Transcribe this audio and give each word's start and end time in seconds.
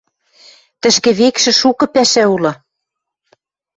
Тӹшкевекшӹ 0.81 1.51
шукы 1.59 1.85
пӓшӓ 1.93 2.23
улы... 2.35 2.53